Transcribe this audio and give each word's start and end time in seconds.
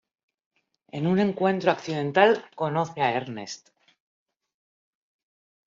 En 0.99 1.05
un 1.09 1.19
encuentro 1.25 1.69
accidental 1.71 2.43
conoce 2.55 2.99
a 3.03 3.11
Ernest. 3.19 3.69